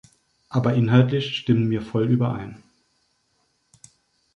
Aber 0.49 0.73
inhaltlich 0.73 1.37
stimmen 1.37 1.69
wir 1.69 1.83
voll 1.83 2.09
überein. 2.09 2.63